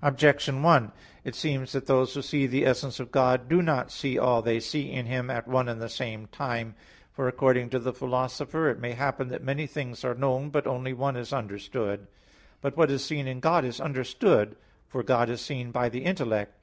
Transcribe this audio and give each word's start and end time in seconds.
Objection 0.00 0.62
1: 0.62 0.92
It 1.24 1.34
seems 1.34 1.72
that 1.72 1.84
those 1.84 2.14
who 2.14 2.22
see 2.22 2.46
the 2.46 2.64
essence 2.64 2.98
of 2.98 3.12
God 3.12 3.50
do 3.50 3.60
not 3.60 3.90
see 3.92 4.18
all 4.18 4.40
they 4.40 4.58
see 4.58 4.90
in 4.90 5.04
Him 5.04 5.28
at 5.28 5.46
one 5.46 5.68
and 5.68 5.78
the 5.78 5.90
same 5.90 6.26
time. 6.28 6.74
For 7.12 7.28
according 7.28 7.68
to 7.68 7.78
the 7.78 7.92
Philosopher 7.92 8.70
(Topic. 8.72 8.76
ii): 8.76 8.78
"It 8.78 8.80
may 8.80 8.92
happen 8.96 9.28
that 9.28 9.44
many 9.44 9.66
things 9.66 10.06
are 10.06 10.14
known, 10.14 10.48
but 10.48 10.66
only 10.66 10.94
one 10.94 11.16
is 11.16 11.34
understood." 11.34 12.06
But 12.62 12.78
what 12.78 12.90
is 12.90 13.04
seen 13.04 13.26
in 13.28 13.40
God, 13.40 13.66
is 13.66 13.78
understood; 13.78 14.56
for 14.88 15.02
God 15.02 15.28
is 15.28 15.42
seen 15.42 15.70
by 15.70 15.90
the 15.90 16.04
intellect. 16.06 16.56